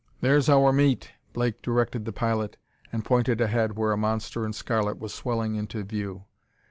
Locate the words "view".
5.83-6.25